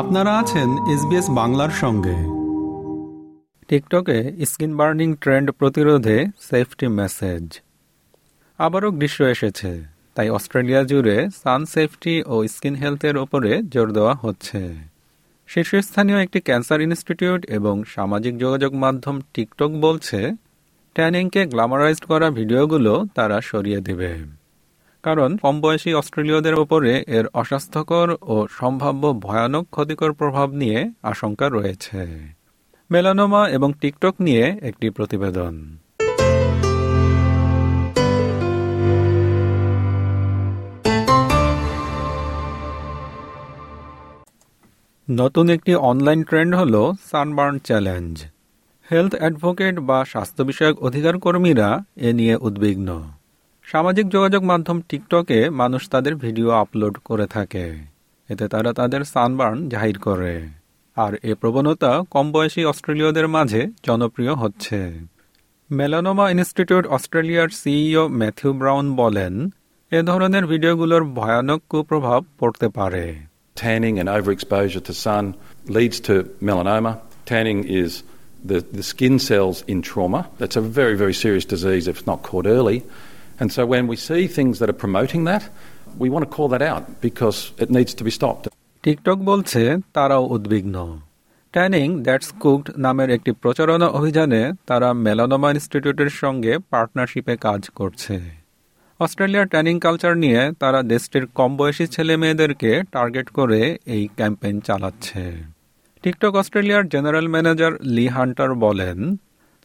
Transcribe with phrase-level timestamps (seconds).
[0.00, 2.16] আপনারা আছেন এসবিএস বাংলার সঙ্গে।
[3.68, 7.60] টিকটকে স্কিন বার্নিং ট্রেন্ড প্রতিরোধে সেফটি মেসেজ।
[8.58, 9.82] আবারও গ্রীষ্ম এসেছে,
[10.14, 14.74] তাই অস্ট্রেলিয়া জুড়ে সান সেফটি ও স্কিন হেলথের ওপরে জোর দেওয়া হচ্ছে।
[15.46, 20.32] শীর্ষস্থানীয় একটি ক্যান্সার ইনস্টিটিউট এবং সামাজিক যোগাযোগ মাধ্যম টিকটক বলছে,
[20.94, 24.37] ট্যানিংকে গ্ল্যামারাইজড করা ভিডিওগুলো তারা সরিয়ে দেবে।
[25.02, 32.02] কারণ কম বয়সী অস্ট্রেলীয়দের ওপরে এর অস্বাস্থ্যকর ও সম্ভাব্য ভয়ানক ক্ষতিকর প্রভাব নিয়ে আশঙ্কা রয়েছে।
[32.90, 35.54] মেলানোমা এবং টিকটক নিয়ে একটি প্রতিবেদন।
[45.10, 46.74] নতুন একটি অনলাইন ট্রেন্ড হল
[47.10, 48.14] সানবার্ন চ্যালেঞ্জ।
[48.90, 53.17] হেলথ অ্যাডভোকেট বা স্বাস্থ্য বিষয়ক অধিকার কর্মীরা এ নিয়ে উদ্বিগ্ন।
[53.68, 57.66] সামাজিক যোগাযোগ মাধ্যম টিকটকে মানুষ তাদের ভিডিও আপলোড করে থাকে
[58.28, 60.34] এতে তারা তাদের সানবার্ন জাহির করে
[60.96, 64.78] আর এ প্রবণতা কম বয়সী অস্ট্রেলীয়দের মাঝে জনপ্রিয় হচ্ছে
[65.70, 69.34] মেলানোমা ইনস্টিটিউট অস্ট্রেলিয়ার সিইও ম্যাথিউ ব্রাউন বলেন
[69.92, 73.06] এ ধরনের ভিডিওগুলোর ভয়ানক কুপ্রভাব পড়তে পারে
[73.56, 75.24] Tanning and overexposure to sun
[75.76, 76.14] leads to
[76.48, 76.92] melanoma.
[77.26, 77.90] Tanning is
[78.42, 80.20] the, the skin cells in trauma.
[80.38, 82.78] That's a very, very serious disease if it's not caught early.
[83.40, 85.44] And so when we see things that are promoting that,
[86.02, 88.44] we want to call that out because it needs to be stopped.
[88.84, 89.62] TikTok বলছে
[89.94, 90.76] তারাও উদ্বিগ্ন।
[91.54, 98.16] Tanning that's cooked নামের একটি প্রচারণা অভিযানে তারা melanoma ইনস্টিটিউটের সঙ্গে পার্টনারশিপে কাজ করছে।
[99.00, 103.60] অস্ট্রেলিয়ার ট্যানিং কালচার নিয়ে তারা দেশটির কম বয়সী ছেলে মেয়েদেরকে টার্গেট করে
[103.94, 105.22] এই ক্যাম্পেইন চালাচ্ছে।
[106.02, 108.98] টিকটক অস্ট্রেলিয়ার জেনারেল ম্যানেজার লি হান্টার বলেন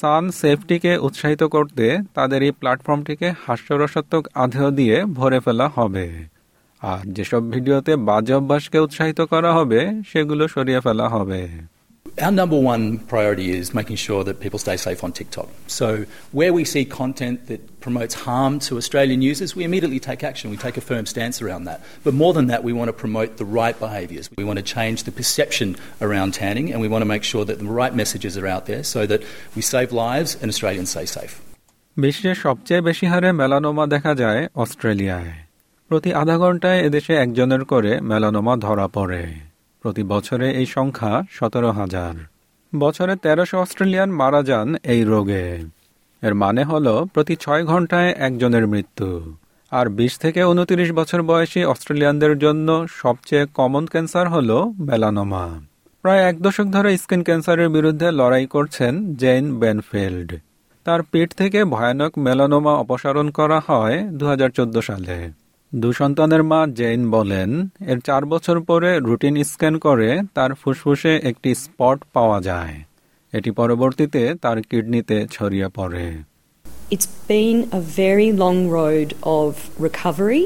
[0.00, 6.06] সান সেফটিকে উৎসাহিত করতে তাদের এই প্ল্যাটফর্মটিকে হাস্যরসাত্মক আধেয় দিয়ে ভরে ফেলা হবে।
[6.82, 9.80] আর যেসব ভিডিওতে বাজে অভ্যাসকে উৎসাহিত করা হবে,
[10.12, 11.40] সেগুলো সরিয়ে ফেলা হবে।
[12.21, 15.47] Our number one priority is making sure that people stay safe on TikTok.
[15.67, 20.49] So, where we see content that promotes harm to Australian users, we immediately take action.
[20.49, 21.79] We take a firm stance around that.
[22.03, 24.29] But more than that, we want to promote the right behaviours.
[24.37, 27.59] We want to change the perception around tanning, and we want to make sure that
[27.59, 29.23] the right messages are out there so that
[29.55, 31.35] we save lives and Australians stay safe.
[31.97, 35.31] বিশ্বে সবচেয়ে বেশি হারে melanoma দেখা যায় অস্ট্রেলিয়ায়
[35.89, 39.21] প্রতি আধা ঘন্টায় এদেশে একজনের করে মেলানোমা ধরা পড়ে
[39.84, 42.14] প্রতি বছরে এই সংখ্যা সতেরো হাজার।
[42.72, 45.60] বছরে তেরোশো অস্ট্রেলিয়ান মারা যান এই রোগে।
[46.22, 49.36] এর মানে হল প্রতি ছয় ঘন্টায় একজনের মৃত্যু।
[49.72, 54.50] আর বিশ থেকে উনত্রিশ বছর বয়সী অস্ট্রেলিয়ানদের জন্য সবচেয়ে কমন ক্যান্সার হল
[54.80, 55.60] মেলানোমা
[56.02, 60.30] প্রায় এক দশক ধরে স্কিন ক্যান্সারের বিরুদ্ধে লড়াই করছেন জেন বেনফিল্ড
[60.84, 65.43] তার পিঠ থেকে ভয়ানক মেলানোমা অপসারণ করা হয় দু হাজার চোদ্দ সালে।
[65.82, 67.50] দু সন্তানের মা জেইন বলেন
[67.90, 72.74] এর চার বছর পরে রুটিন স্ক্যান করে তার ফুসফুসে একটি স্পট পাওয়া যায়
[73.32, 76.06] এটি পরবর্তীতে তার কিডনিতে ছড়িয়ে পড়ে
[76.94, 79.08] It's been a very long road
[79.38, 79.50] of
[79.86, 80.44] recovery,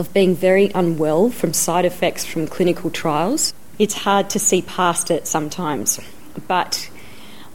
[0.00, 3.42] of being very unwell from side effects from clinical trials.
[3.82, 5.88] It's hard to see past it sometimes,
[6.52, 6.72] but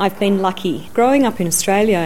[0.02, 0.78] I've been lucky.
[0.98, 2.04] Growing up in Australia,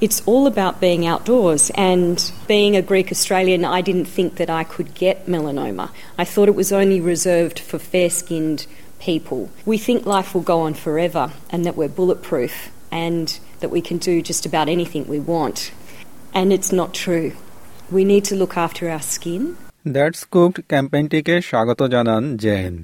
[0.00, 1.70] it's all about being outdoors.
[1.92, 2.16] And
[2.48, 5.90] being a Greek Australian, I didn't think that I could get melanoma.
[6.18, 8.66] I thought it was only reserved for fair skinned
[9.00, 9.40] people.
[9.64, 12.54] We think life will go on forever and that we're bulletproof
[12.90, 15.72] and that we can do just about anything we want.
[16.34, 17.32] And it's not true.
[17.90, 19.42] We need to look after our skin.
[19.96, 22.74] That's cooked ক্যাম্পেইনটিকে স্বাগত জানান gen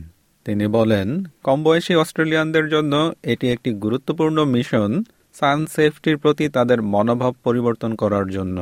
[0.47, 1.09] তিনি বলেন
[1.47, 2.95] কম বয়সী অস্ট্রেলিয়ানদের জন্য
[3.33, 4.91] এটি একটি গুরুত্বপূর্ণ mission
[5.39, 8.59] সান সেফটির প্রতি তাদের মনোভাব পরিবর্তন করার জন্য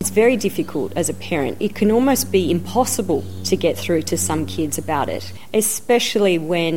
[0.00, 1.54] It's very difficult as a parent.
[1.66, 5.24] It can almost be impossible to get through to some kids about it,
[5.62, 6.74] especially when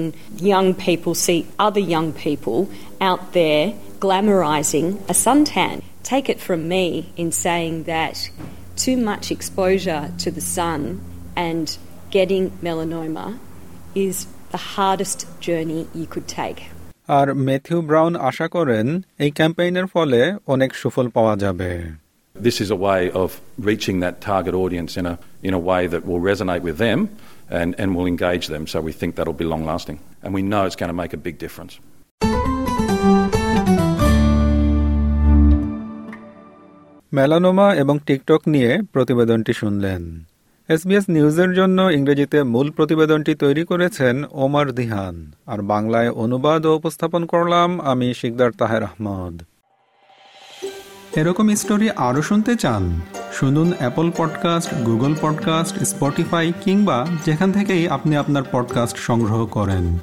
[0.53, 2.59] young people see other young people
[3.09, 3.65] out there
[4.05, 5.75] glamorizing a suntan.
[6.13, 6.85] Take it from me
[7.21, 8.15] in saying that
[8.85, 10.79] too much exposure to the sun
[11.47, 11.65] and
[12.17, 13.27] getting melanoma
[14.07, 14.15] is
[14.53, 16.59] the hardest journey you could take.
[17.18, 18.86] আর Matthew Brown আশা করেন
[19.24, 20.20] এই ক্যাম্পেইনের ফলে
[20.54, 21.70] অনেক সুফল পাওয়া যাবে
[22.34, 23.28] This is a way of
[23.68, 26.98] reaching that target audience in a, in a way that will resonate with them
[27.50, 28.62] and, and will engage them.
[28.66, 29.98] So we think that'll be long lasting.
[30.22, 31.74] And we know it's going to make a big difference.
[37.12, 40.02] Melanoma এবং TikTok নিয়ে প্রতিবেদনটি শুনলেন
[40.68, 47.26] SBS নিউজের জন্য ইংরেজিতে মূল প্রতিবেদনটি তৈরি করেছেন ওমর দিহান। আর বাংলায় অনুবাদ ও উপস্থাপন
[47.26, 49.42] করলাম আমি শিকদার তাহের আহমদ।
[51.16, 53.00] এরকম স্টোরি আরও শুনতে চান,
[53.32, 59.98] শুনুন Apple podcast, Google podcast, Spotify কিংবা যেখান থেকেই আপনি আপনার পডকাস্ট সংগ্রহ করেন।